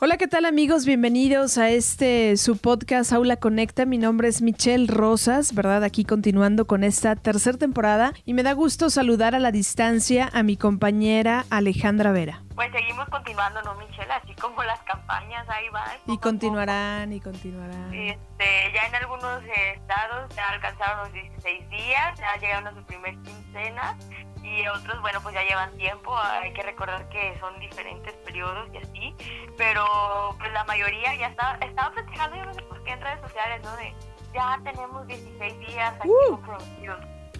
[0.00, 0.86] Hola, ¿qué tal amigos?
[0.86, 3.84] Bienvenidos a este su podcast Aula Conecta.
[3.84, 5.82] Mi nombre es Michelle Rosas, ¿verdad?
[5.82, 10.44] Aquí continuando con esta tercera temporada y me da gusto saludar a la distancia a
[10.44, 12.44] mi compañera Alejandra Vera.
[12.58, 14.12] Pues seguimos continuando, ¿no, Michelle?
[14.12, 15.96] Así como las campañas ahí van.
[16.06, 17.94] Y continuarán, y continuarán.
[17.94, 23.16] Este, ya en algunos estados ya alcanzaron los 16 días, ya llegaron a su primer
[23.18, 23.96] quincena
[24.42, 28.78] y otros, bueno, pues ya llevan tiempo, hay que recordar que son diferentes periodos y
[28.78, 29.14] así,
[29.56, 33.20] pero pues la mayoría ya está, estaba festejando, yo no sé por qué en redes
[33.20, 33.76] sociales, ¿no?
[33.76, 33.94] De
[34.34, 36.40] ya tenemos 16 días aquí uh.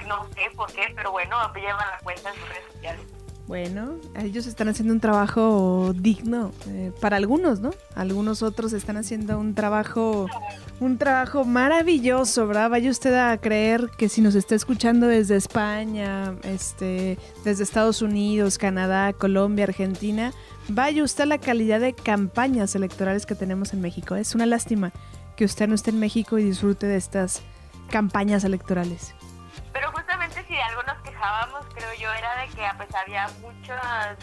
[0.06, 3.17] No sé por qué, pero bueno, llevan la cuenta en sus redes sociales.
[3.48, 7.70] Bueno, ellos están haciendo un trabajo digno eh, para algunos, ¿no?
[7.94, 10.26] Algunos otros están haciendo un trabajo,
[10.80, 12.68] un trabajo maravilloso, ¿verdad?
[12.68, 18.58] Vaya usted a creer que si nos está escuchando desde España, este, desde Estados Unidos,
[18.58, 20.34] Canadá, Colombia, Argentina,
[20.68, 24.14] vaya usted a la calidad de campañas electorales que tenemos en México.
[24.14, 24.92] Es una lástima
[25.36, 27.40] que usted no esté en México y disfrute de estas
[27.88, 29.14] campañas electorales.
[31.18, 34.18] Quejábamos, creo yo, era de que a pesar había muchas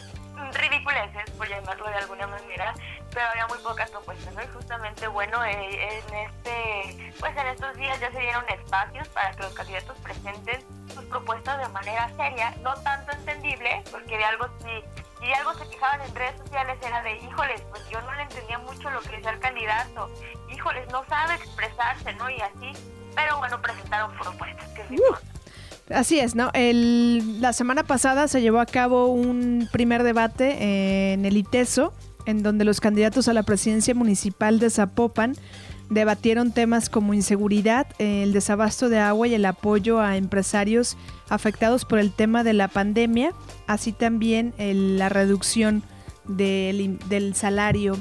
[0.53, 2.73] ridiculeces, por llamarlo de alguna manera,
[3.11, 4.43] pero había muy pocas propuestas, ¿no?
[4.43, 9.31] Y justamente, bueno, eh, en este, pues en estos días ya se dieron espacios para
[9.31, 10.61] que los candidatos presenten
[10.93, 14.83] sus propuestas de manera seria, no tanto entendible, porque de algo sí,
[15.21, 18.57] y algo se quejaban en redes sociales era de, híjoles, pues yo no le entendía
[18.59, 20.09] mucho lo que decía el candidato,
[20.49, 22.29] híjoles, no sabe expresarse, ¿no?
[22.29, 22.71] Y así,
[23.15, 24.91] pero bueno, presentaron propuestas, que es
[25.89, 26.49] Así es, ¿no?
[26.53, 31.93] El, la semana pasada se llevó a cabo un primer debate en el ITESO,
[32.25, 35.35] en donde los candidatos a la presidencia municipal de Zapopan
[35.91, 40.97] debatieron temas como inseguridad, el desabasto de agua y el apoyo a empresarios
[41.29, 43.33] afectados por el tema de la pandemia,
[43.67, 45.83] así también la reducción
[46.27, 47.95] del salario,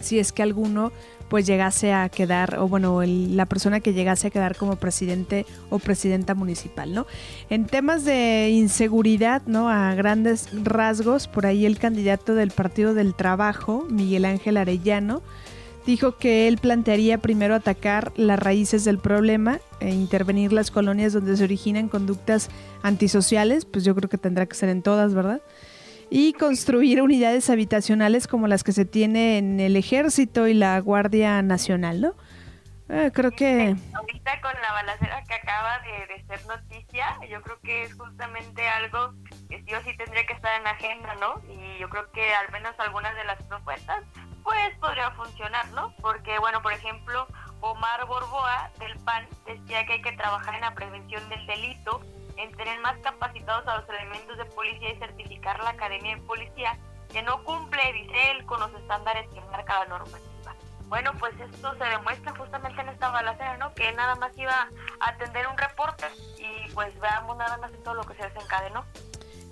[0.00, 0.92] si es que alguno
[1.28, 5.78] pues llegase a quedar, o bueno, la persona que llegase a quedar como presidente o
[5.78, 7.06] presidenta municipal, ¿no?
[7.50, 9.68] En temas de inseguridad, ¿no?
[9.68, 15.22] A grandes rasgos, por ahí el candidato del Partido del Trabajo, Miguel Ángel Arellano,
[15.86, 21.36] dijo que él plantearía primero atacar las raíces del problema e intervenir las colonias donde
[21.36, 22.50] se originan conductas
[22.82, 25.40] antisociales, pues yo creo que tendrá que ser en todas, ¿verdad?
[26.10, 31.42] Y construir unidades habitacionales como las que se tiene en el ejército y la Guardia
[31.42, 32.14] Nacional, ¿no?
[32.88, 33.76] Eh, creo que...
[33.94, 39.12] Ahorita con la balacera que acaba de, ser noticia, yo creo que es justamente algo
[39.50, 41.42] que sí o sí tendría que estar en la agenda, ¿no?
[41.52, 44.04] Y yo creo que al menos algunas de las propuestas,
[44.42, 45.94] pues podría funcionar, ¿no?
[46.00, 47.26] Porque, bueno, por ejemplo,
[47.60, 52.00] Omar Borboa del PAN decía que hay que trabajar en la prevención del delito
[52.38, 56.78] en tener más capacitados a los elementos de policía y certificar la Academia de Policía,
[57.12, 60.54] que no cumple, dice él, con los estándares que marca la normativa.
[60.88, 63.74] Bueno, pues esto se demuestra justamente en esta balacera, ¿no?
[63.74, 64.68] Que nada más iba
[65.00, 66.06] a atender un reporte
[66.38, 68.84] y pues veamos nada más en todo lo que se desencadenó.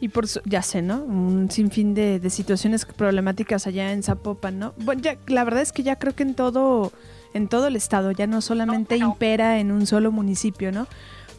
[0.00, 0.96] Y por ya sé, ¿no?
[0.96, 4.74] Un sinfín de, de situaciones problemáticas allá en Zapopan, ¿no?
[4.78, 6.92] Bueno, ya, la verdad es que ya creo que en todo,
[7.34, 10.86] en todo el estado, ya no solamente impera en un solo municipio, ¿no?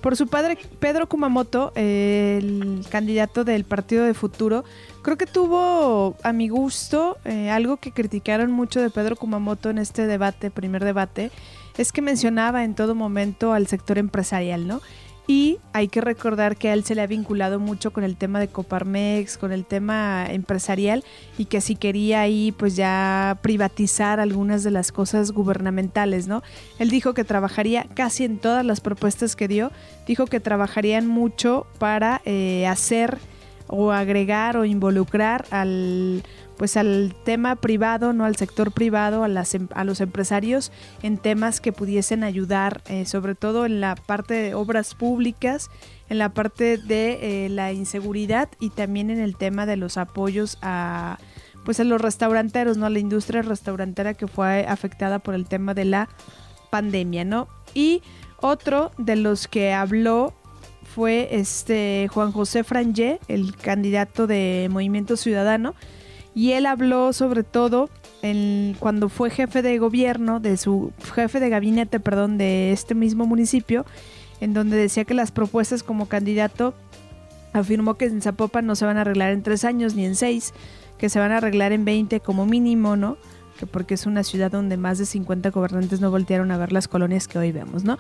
[0.01, 4.63] Por su padre, Pedro Kumamoto, el candidato del Partido de Futuro,
[5.01, 9.79] creo que tuvo a mi gusto eh, algo que criticaron mucho de Pedro Kumamoto en
[9.79, 11.31] este debate, primer debate,
[11.77, 14.81] es que mencionaba en todo momento al sector empresarial, ¿no?
[15.29, 18.39] Y hay que recordar que a él se le ha vinculado mucho con el tema
[18.39, 21.03] de Coparmex, con el tema empresarial
[21.37, 26.43] y que si quería ahí pues ya privatizar algunas de las cosas gubernamentales, ¿no?
[26.79, 29.73] Él dijo que trabajaría casi en todas las propuestas que dio,
[30.07, 33.17] dijo que trabajarían mucho para eh, hacer
[33.67, 36.23] o agregar o involucrar al
[36.57, 40.71] pues al tema privado, no al sector privado, a, las, em, a los empresarios
[41.03, 45.69] en temas que pudiesen ayudar, eh, sobre todo en la parte de obras públicas,
[46.09, 50.57] en la parte de eh, la inseguridad y también en el tema de los apoyos
[50.61, 51.17] a
[51.63, 52.85] pues a los restauranteros, ¿no?
[52.85, 56.07] A la industria restaurantera que fue afectada por el tema de la
[56.69, 57.49] pandemia, ¿no?
[57.73, 58.01] Y
[58.39, 60.33] otro de los que habló
[60.95, 65.75] fue este Juan José Frangé, el candidato de Movimiento Ciudadano,
[66.37, 67.89] y él habló sobre todo
[68.77, 73.87] cuando fue jefe de gobierno, de su jefe de gabinete, perdón, de este mismo municipio,
[74.39, 76.75] en donde decía que las propuestas como candidato
[77.53, 80.53] afirmó que en Zapopan no se van a arreglar en tres años ni en seis,
[80.99, 83.17] que se van a arreglar en 20 como mínimo, ¿no?
[83.57, 86.87] Que porque es una ciudad donde más de 50 gobernantes no voltearon a ver las
[86.87, 87.97] colonias que hoy vemos, ¿no?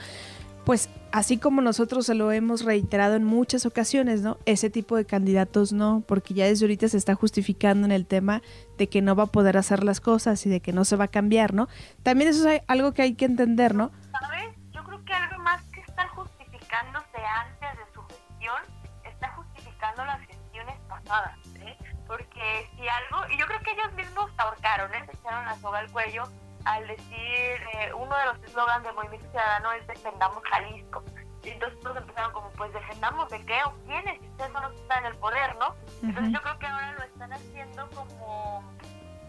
[0.67, 4.37] Pues así como nosotros se lo hemos reiterado en muchas ocasiones, ¿no?
[4.45, 8.41] Ese tipo de candidatos no, porque ya desde ahorita se está justificando en el tema
[8.77, 11.05] de que no va a poder hacer las cosas y de que no se va
[11.05, 11.69] a cambiar, ¿no?
[12.03, 13.91] También eso es algo que hay que entender, ¿no?
[14.11, 14.57] ¿Sabes?
[14.73, 18.61] Yo creo que algo más que estar justificándose antes de su gestión,
[19.05, 21.77] está justificando las gestiones pasadas, ¿eh?
[22.07, 25.05] Porque si algo, y yo creo que ellos mismos ahorcaron, ¿eh?
[25.09, 26.23] Se echaron la soga al cuello
[26.67, 31.03] al decir, eh, uno de los eslogans del Movimiento Ciudadano es defendamos Jalisco.
[31.43, 34.71] Y entonces todos empezaron como, pues defendamos de qué o quiénes, si ustedes son los
[34.73, 35.75] que están en el poder, ¿no?
[36.03, 38.63] Entonces yo creo que ahora lo están haciendo como,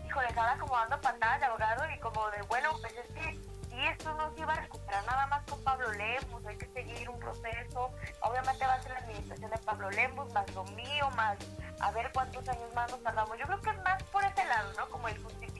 [0.04, 3.38] híjole, ahora como dando patadas de abogado y como de, bueno, pues es que
[3.68, 7.08] si esto no se iba a recuperar nada más con Pablo Lemos, hay que seguir
[7.08, 7.92] un proceso,
[8.22, 11.38] obviamente va a ser la administración de Pablo Lemos, más lo mío, más
[11.78, 13.38] a ver cuántos años más nos tardamos.
[13.38, 14.88] Yo creo que es más por ese lado, ¿no?
[14.88, 15.57] Como el justificar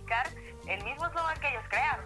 [0.67, 2.05] el mismo eslogan que ellos crearon.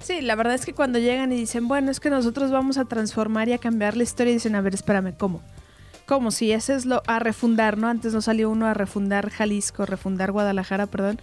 [0.00, 2.84] Sí, la verdad es que cuando llegan y dicen, bueno, es que nosotros vamos a
[2.84, 5.42] transformar y a cambiar la historia, dicen, a ver, espérame, ¿cómo?
[6.06, 6.30] ¿Cómo?
[6.30, 7.88] Si ese es lo a refundar, ¿no?
[7.88, 11.20] Antes no salió uno a refundar Jalisco, refundar Guadalajara, perdón.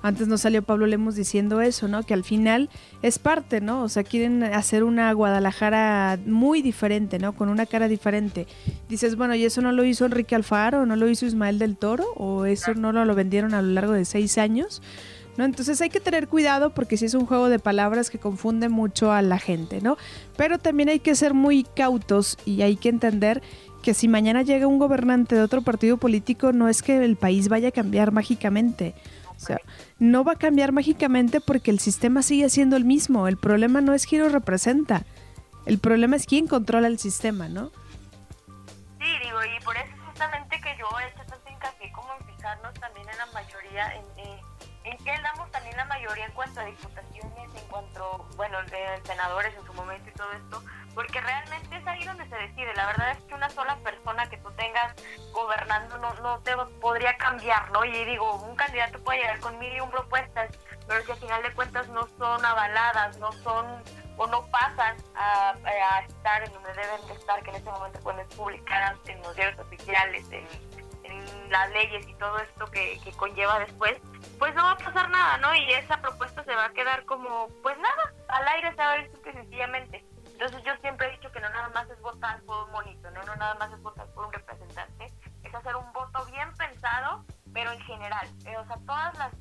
[0.00, 2.04] Antes no salió Pablo Lemos diciendo eso, ¿no?
[2.04, 2.70] Que al final
[3.02, 3.82] es parte, ¿no?
[3.82, 7.32] O sea, quieren hacer una Guadalajara muy diferente, ¿no?
[7.32, 8.46] Con una cara diferente.
[8.88, 10.86] Dices, bueno, ¿y eso no lo hizo Enrique Alfaro?
[10.86, 12.04] ¿No lo hizo Ismael del Toro?
[12.16, 14.82] ¿O eso no lo, vendieron a lo largo de seis años?
[15.36, 15.44] ¿no?
[15.44, 19.12] Entonces hay que tener cuidado porque si es un juego de palabras que confunde mucho
[19.12, 19.96] a la gente, ¿no?
[20.36, 23.42] Pero también hay que ser muy cautos y hay que entender
[23.82, 27.48] que si mañana llega un gobernante de otro partido político, no es que el país
[27.48, 28.94] vaya a cambiar mágicamente.
[29.38, 29.60] O sea,
[30.00, 33.28] no va a cambiar mágicamente porque el sistema sigue siendo el mismo.
[33.28, 35.04] El problema no es quién lo representa.
[35.64, 37.70] El problema es quién controla el sistema, ¿no?
[38.98, 42.74] Sí, digo, y por eso justamente que yo he hecho tanto hincapié como en fijarnos
[42.74, 44.04] también en la mayoría, en,
[44.84, 49.54] en qué damos también la mayoría en cuanto a diputaciones, en cuanto, bueno, de senadores
[49.54, 50.62] en su momento y todo esto,
[50.98, 52.74] porque realmente es ahí donde se decide.
[52.74, 54.92] La verdad es que una sola persona que tú tengas
[55.30, 57.84] gobernando no, no te podría cambiar, ¿no?
[57.84, 60.50] Y digo, un candidato puede llegar con mil y un propuestas,
[60.88, 63.80] pero si al final de cuentas no son avaladas, no son
[64.16, 65.54] o no pasan a,
[66.00, 69.60] estar en donde deben de estar, que en este momento pueden publicar en los diarios
[69.60, 70.48] oficiales, en,
[71.48, 73.96] las leyes y todo esto que, conlleva después,
[74.38, 75.54] pues no va a pasar nada, ¿no?
[75.54, 79.02] Y esa propuesta se va a quedar como, pues nada, al aire se va a
[79.04, 80.04] simple sencillamente.
[80.40, 83.20] Entonces yo siempre he dicho que no nada más es votar por un monito, ¿no?
[83.24, 85.12] No nada más es votar por un representante,
[85.42, 88.28] es hacer un voto bien pensado, pero en general.
[88.46, 89.32] Eh, o sea, todas las,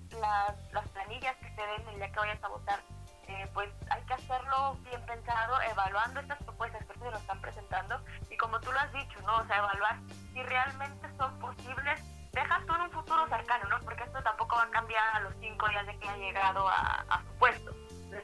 [0.74, 2.80] las, planillas que se den el día que vayas a votar,
[3.28, 8.04] eh, pues hay que hacerlo bien pensado, evaluando estas propuestas que se nos están presentando
[8.32, 9.38] y como tú lo has dicho, ¿no?
[9.38, 10.00] O sea, evaluar
[10.34, 12.02] si realmente son posibles
[12.38, 13.80] dejas tú en un futuro cercano, ¿no?
[13.82, 17.22] Porque esto tampoco va a cambiar a los cinco días de que ha llegado a,
[17.26, 17.67] su puesto.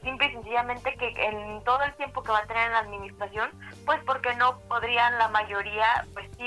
[0.04, 3.50] Simple y sencillamente que en todo el tiempo que va a tener en la administración,
[3.86, 6.44] pues porque no podrían la mayoría, pues sí.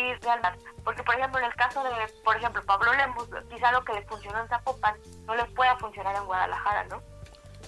[0.84, 1.90] Porque, por ejemplo, en el caso de,
[2.24, 4.96] por ejemplo, Pablo Lemos, quizá lo que le funcionó en Zapopan
[5.26, 7.02] no les pueda funcionar en Guadalajara, ¿no?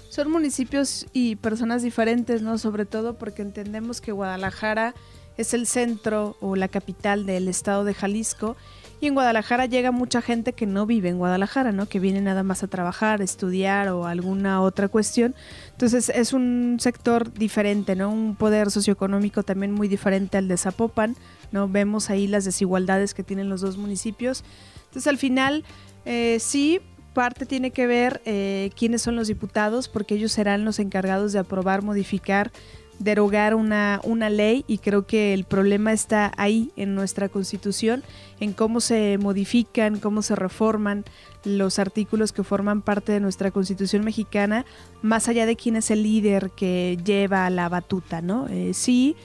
[0.09, 2.57] Son municipios y personas diferentes, ¿no?
[2.57, 4.93] Sobre todo porque entendemos que Guadalajara
[5.37, 8.55] es el centro o la capital del estado de Jalisco
[9.01, 11.87] y en Guadalajara llega mucha gente que no vive en Guadalajara, ¿no?
[11.87, 15.35] Que viene nada más a trabajar, estudiar o alguna otra cuestión.
[15.71, 18.09] Entonces es un sector diferente, ¿no?
[18.09, 21.15] Un poder socioeconómico también muy diferente al de Zapopan,
[21.51, 21.69] ¿no?
[21.69, 24.43] Vemos ahí las desigualdades que tienen los dos municipios.
[24.87, 25.63] Entonces al final,
[26.05, 26.81] eh, sí,
[27.13, 31.39] parte tiene que ver eh, quiénes son los diputados, porque ellos serán los encargados de
[31.39, 32.51] aprobar, modificar
[32.99, 38.03] derogar una, una ley y creo que el problema está ahí en nuestra constitución,
[38.39, 41.05] en cómo se modifican, cómo se reforman
[41.45, 44.65] los artículos que forman parte de nuestra constitución mexicana,
[45.01, 48.47] más allá de quién es el líder que lleva la batuta, ¿no?
[48.49, 49.15] Eh, sí,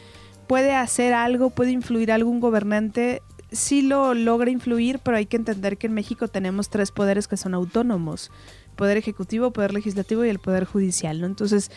[0.47, 5.79] puede hacer algo, puede influir algún gobernante, sí lo logra influir, pero hay que entender
[5.79, 8.31] que en México tenemos tres poderes que son autónomos,
[8.77, 11.27] poder ejecutivo, poder legislativo y el poder judicial, ¿no?
[11.27, 11.71] Entonces,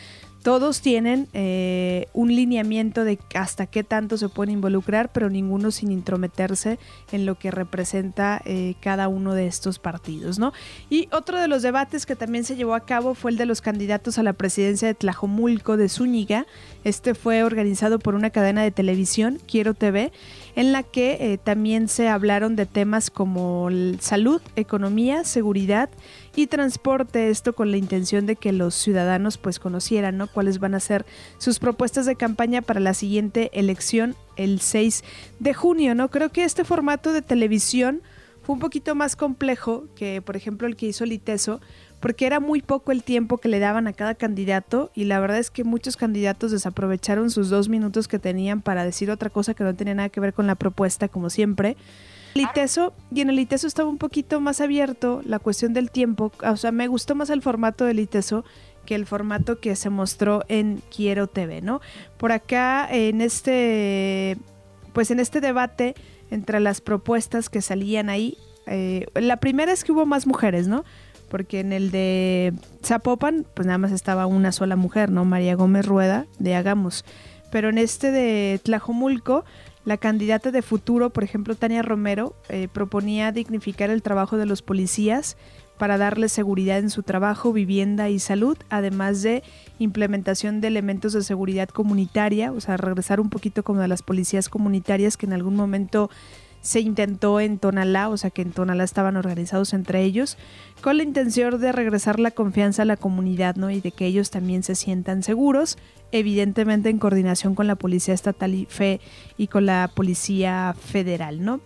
[0.47, 5.91] todos tienen eh, un lineamiento de hasta qué tanto se pueden involucrar, pero ninguno sin
[5.91, 6.79] intrometerse
[7.11, 10.53] en lo que representa eh, cada uno de estos partidos, ¿no?
[10.89, 13.59] Y otro de los debates que también se llevó a cabo fue el de los
[13.59, 16.45] candidatos a la presidencia de Tlajomulco de Zúñiga.
[16.85, 20.13] Este fue organizado por una cadena de televisión, Quiero TV,
[20.55, 23.67] en la que eh, también se hablaron de temas como
[23.99, 25.89] salud, economía, seguridad
[26.37, 30.27] y transporte, esto con la intención de que los ciudadanos pues conocieran, ¿no?
[30.27, 31.03] Cuáles van a ser
[31.39, 35.03] sus propuestas de campaña para la siguiente elección el 6
[35.39, 36.11] de junio, ¿no?
[36.11, 38.03] Creo que este formato de televisión
[38.43, 41.59] fue un poquito más complejo que, por ejemplo, el que hizo Liteso,
[41.99, 45.39] porque era muy poco el tiempo que le daban a cada candidato y la verdad
[45.39, 49.63] es que muchos candidatos desaprovecharon sus dos minutos que tenían para decir otra cosa que
[49.63, 51.77] no tenía nada que ver con la propuesta, como siempre.
[52.37, 56.31] El ITESO, y en el ITESO estaba un poquito más abierto la cuestión del tiempo,
[56.43, 58.45] o sea, me gustó más el formato del ITESO
[58.85, 61.81] que el formato que se mostró en Quiero TV, ¿no?
[62.17, 64.37] Por acá, en este,
[64.93, 65.95] pues en este debate
[66.29, 70.85] entre las propuestas que salían ahí, eh, la primera es que hubo más mujeres, ¿no?
[71.29, 72.53] porque en el de
[72.83, 75.25] Zapopan, pues nada más estaba una sola mujer, ¿no?
[75.25, 77.03] María Gómez Rueda, de Hagamos.
[77.51, 79.45] Pero en este de Tlajomulco,
[79.85, 84.61] la candidata de futuro, por ejemplo, Tania Romero, eh, proponía dignificar el trabajo de los
[84.61, 85.37] policías
[85.77, 89.43] para darles seguridad en su trabajo, vivienda y salud, además de
[89.79, 94.49] implementación de elementos de seguridad comunitaria, o sea, regresar un poquito como de las policías
[94.49, 96.09] comunitarias que en algún momento
[96.67, 100.37] se intentó en Tonalá, o sea que en Tonalá estaban organizados entre ellos,
[100.81, 103.69] con la intención de regresar la confianza a la comunidad, ¿no?
[103.69, 105.77] Y de que ellos también se sientan seguros,
[106.11, 108.99] evidentemente en coordinación con la Policía Estatal y FE
[109.37, 111.61] y con la Policía Federal, ¿no?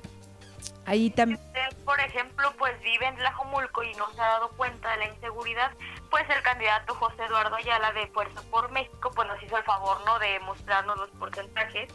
[0.85, 1.39] Ahí también...
[1.83, 5.71] Por ejemplo, pues vive en Tlajomulco y no se ha dado cuenta de la inseguridad,
[6.11, 9.97] pues el candidato José Eduardo Ayala de Fuerza por México, pues nos hizo el favor,
[10.05, 11.89] ¿no?, de mostrarnos los porcentajes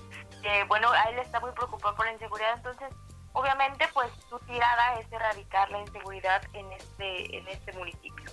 [0.69, 2.88] bueno, a él está muy preocupado por la inseguridad, entonces
[3.33, 8.31] obviamente pues su tirada es erradicar la inseguridad en este, en este municipio.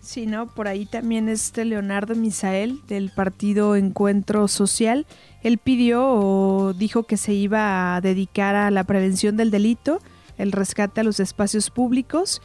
[0.00, 0.46] Sí, ¿no?
[0.46, 5.04] Por ahí también este Leonardo Misael del partido Encuentro Social.
[5.42, 9.98] Él pidió o dijo que se iba a dedicar a la prevención del delito,
[10.38, 12.40] el rescate a los espacios públicos,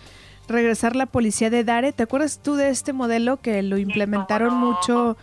[0.48, 1.94] regresar la policía de Dare.
[1.94, 5.16] ¿Te acuerdas tú de este modelo que lo implementaron mucho?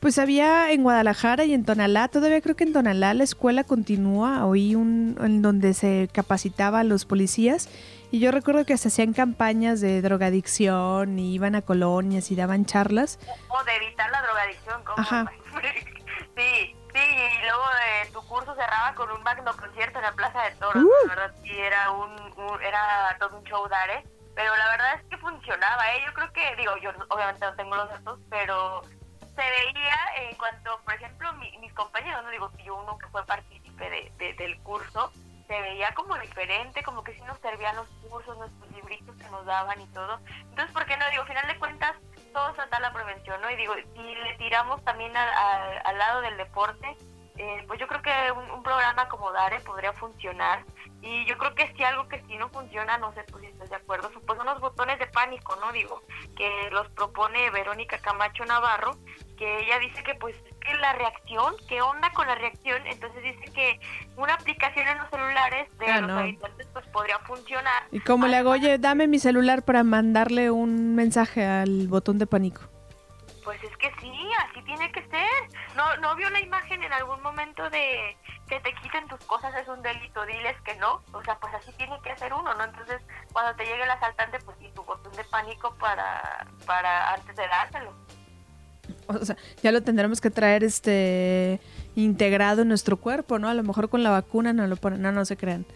[0.00, 4.46] Pues había en Guadalajara y en Tonalá, todavía creo que en Tonalá la escuela continúa,
[4.46, 7.68] oí un en donde se capacitaba a los policías
[8.12, 12.64] y yo recuerdo que se hacían campañas de drogadicción y iban a colonias y daban
[12.64, 13.18] charlas.
[13.48, 14.98] O de evitar la drogadicción, ¿cómo?
[14.98, 15.32] Ajá.
[16.36, 20.42] sí, sí, y luego eh, tu curso cerraba con un magno concierto en la Plaza
[20.44, 21.08] de Toros, uh.
[21.08, 22.14] verdad, sí, era un,
[22.62, 23.90] era todo un show dar,
[24.34, 26.02] Pero la verdad es que funcionaba, ¿eh?
[26.06, 28.82] Yo creo que, digo, yo obviamente no tengo los datos, pero
[29.38, 34.10] se veía en cuanto, por ejemplo, mis compañeros, no digo yo uno que fue partícipe
[34.18, 35.12] de, del curso,
[35.46, 39.46] se veía como diferente, como que sí nos servían los cursos, nuestros libritos que nos
[39.46, 40.18] daban y todo.
[40.50, 41.08] Entonces, ¿por qué no?
[41.10, 41.94] Digo, al final de cuentas,
[42.32, 43.48] todo trata la prevención, ¿no?
[43.48, 46.96] Y digo, si le tiramos también al, lado del deporte,
[47.36, 50.64] eh, pues yo creo que un, un, programa como DARE podría funcionar.
[51.00, 53.70] Y yo creo que si algo que si no funciona, no sé tú si estás
[53.70, 55.70] de acuerdo, pues son los botones de pánico, ¿no?
[55.70, 56.02] Digo,
[56.36, 58.96] que los propone Verónica Camacho Navarro,
[59.38, 63.52] que ella dice que pues que la reacción, qué onda con la reacción, entonces dice
[63.52, 63.80] que
[64.16, 67.84] una aplicación en los celulares de ah, los habitantes pues podría funcionar.
[67.92, 68.50] ¿Y cómo le hago?
[68.50, 72.62] Oye, dame mi celular para mandarle un mensaje al botón de pánico.
[73.44, 74.12] Pues es que sí,
[74.46, 75.30] así tiene que ser.
[75.74, 78.14] ¿No, no vio la imagen en algún momento de
[78.46, 80.26] que te quiten tus cosas es un delito?
[80.26, 81.02] Diles que no.
[81.12, 82.64] O sea, pues así tiene que hacer uno, ¿no?
[82.64, 83.00] Entonces,
[83.32, 87.48] cuando te llegue el asaltante, pues sí, tu botón de pánico para, para antes de
[87.48, 87.94] dárselo
[89.08, 91.60] o sea, ya lo tendremos que traer este
[91.96, 93.48] integrado en nuestro cuerpo, ¿no?
[93.48, 95.66] A lo mejor con la vacuna no lo ponen, no, no se crean.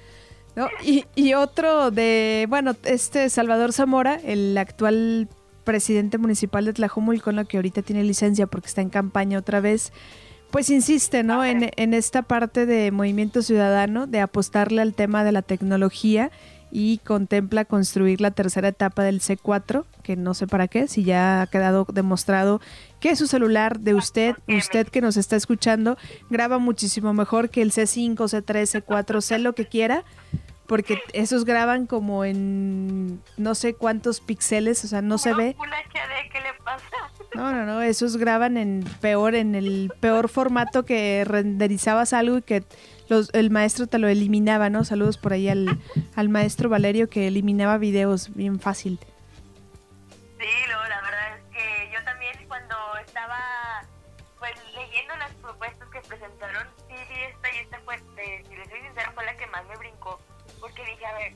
[0.55, 0.69] ¿No?
[0.85, 5.29] Y, y otro de, bueno, este Salvador Zamora, el actual
[5.65, 9.93] presidente municipal de Tlajomulco, que ahorita tiene licencia porque está en campaña otra vez,
[10.51, 11.43] pues insiste, ¿no?
[11.43, 16.31] En, en esta parte de movimiento ciudadano, de apostarle al tema de la tecnología
[16.75, 21.43] y contempla construir la tercera etapa del C4, que no sé para qué, si ya
[21.43, 22.62] ha quedado demostrado
[22.99, 25.99] que su celular de usted, usted que nos está escuchando,
[26.31, 30.02] graba muchísimo mejor que el C5, C3, C4, C lo que quiera,
[30.67, 35.55] porque esos graban como en no sé cuántos píxeles, o sea, no se ve.
[36.33, 36.87] ¿qué le pasa?
[37.35, 42.43] No, no, no, esos graban en peor, en el peor formato que renderizabas algo y
[42.43, 42.64] que
[43.32, 44.85] el maestro te lo eliminaba, ¿no?
[44.85, 45.78] Saludos por ahí al,
[46.16, 48.99] al maestro Valerio que eliminaba videos bien fácil.
[50.38, 53.38] Sí, lo, la verdad es que yo también cuando estaba
[54.38, 58.80] pues leyendo las propuestas que presentaron, sí vi esta y esta fue, si les soy
[58.80, 60.21] sincera, fue la que más me brincó,
[60.59, 61.35] porque dije, a ver,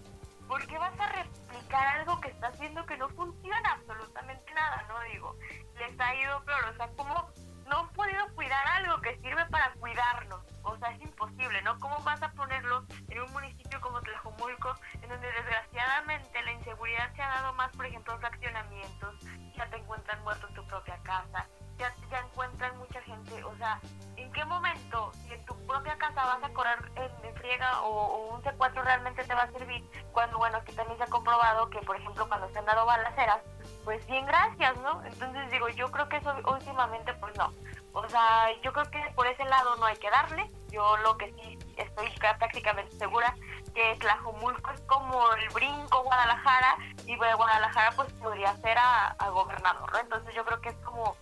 [0.49, 5.01] ¿por qué vas a replicar algo que estás viendo que no funciona absolutamente nada, no?
[5.13, 5.37] Digo,
[5.79, 7.31] les ha ido peor, o sea, ¿cómo
[7.67, 10.47] no han podido cuidar algo que sirve para cuidarnos?
[10.67, 11.79] o sea, es imposible, ¿no?
[11.79, 17.23] ¿Cómo vas a ponerlo en un municipio como Tlajomulco, en donde desgraciadamente la inseguridad se
[17.23, 19.15] ha dado más, por ejemplo, fraccionamientos,
[19.57, 21.47] ya te encuentran muerto en tu propia casa,
[21.79, 23.81] ya, ya encuentran mucha gente, o sea,
[24.17, 28.43] ¿en qué momento, si en tu propia casa vas a correr en, friega o, un
[28.43, 29.89] C4 realmente te va a servir?
[30.13, 33.41] Cuando, bueno, aquí también se ha comprobado que, por ejemplo, cuando se han dado balaceras,
[33.87, 35.01] pues bien, gracias, ¿no?
[35.05, 37.53] Entonces digo, yo creo que eso últimamente, pues no.
[37.93, 40.51] O sea, yo creo que por ese lado no hay que darle.
[40.73, 43.33] Yo lo que sí estoy prácticamente segura
[43.73, 49.93] que Tlajomulco es como el brinco Guadalajara y de Guadalajara pues podría ser a, gobernador,
[49.93, 50.01] ¿no?
[50.01, 51.17] Entonces yo creo que es como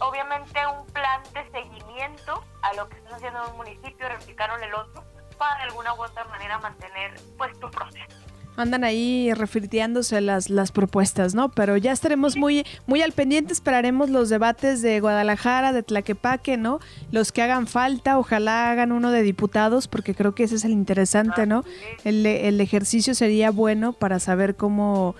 [0.00, 4.74] obviamente un plan de seguimiento a lo que están haciendo en un municipio, replicaron el
[4.74, 5.02] otro,
[5.38, 8.19] para de alguna u otra manera mantener pues tu proceso
[8.56, 11.50] andan ahí refiriéndose las, las propuestas, ¿no?
[11.50, 16.80] Pero ya estaremos muy, muy al pendiente, esperaremos los debates de Guadalajara, de Tlaquepaque, ¿no?
[17.10, 20.72] Los que hagan falta, ojalá hagan uno de diputados, porque creo que ese es el
[20.72, 21.64] interesante, ¿no?
[22.04, 25.14] El, el ejercicio sería bueno para saber cómo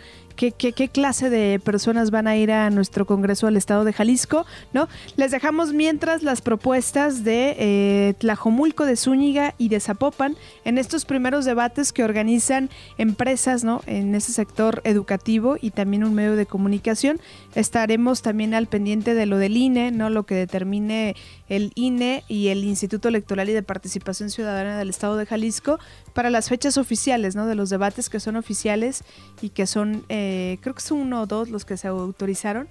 [0.49, 4.88] qué, clase de personas van a ir a nuestro Congreso del Estado de Jalisco, ¿no?
[5.16, 11.04] Les dejamos mientras las propuestas de eh, Tlajomulco, de Zúñiga y de Zapopan en estos
[11.04, 13.82] primeros debates que organizan empresas, ¿no?
[13.87, 17.20] En ese sector educativo y también un medio de comunicación.
[17.54, 20.09] Estaremos también al pendiente de lo del INE, ¿no?
[20.09, 21.16] Lo que determine
[21.49, 25.78] el INE y el Instituto Electoral y de Participación Ciudadana del Estado de Jalisco
[26.21, 27.47] para las fechas oficiales, ¿no?
[27.47, 29.05] De los debates que son oficiales
[29.41, 30.05] y que son...
[30.11, 32.69] Eh, eh, creo que son uno o dos los que se autorizaron.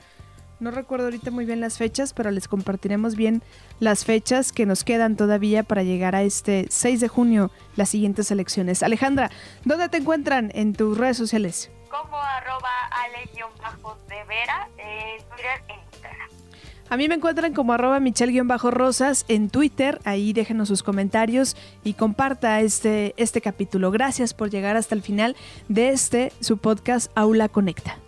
[0.59, 3.41] No recuerdo ahorita muy bien las fechas, pero les compartiremos bien
[3.79, 8.29] las fechas que nos quedan todavía para llegar a este 6 de junio, las siguientes
[8.29, 8.83] elecciones.
[8.83, 9.31] Alejandra,
[9.65, 11.71] ¿dónde te encuentran en tus redes sociales?
[11.89, 12.69] Como arroba
[13.03, 15.88] ale-de vera, en Twitter e Instagram.
[16.89, 19.99] A mí me encuentran como arroba michelle-rosas en Twitter.
[20.05, 23.91] Ahí déjenos sus comentarios y comparta este, este capítulo.
[23.91, 25.35] Gracias por llegar hasta el final
[25.67, 27.99] de este, su podcast Aula Conecta.